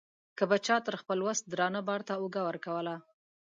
[0.37, 2.95] که به چا تر خپل وس درانه بار ته اوږه ورکوله.